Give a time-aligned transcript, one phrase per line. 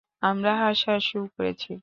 [0.21, 1.71] আমরা হাসাহাসিও করেছি।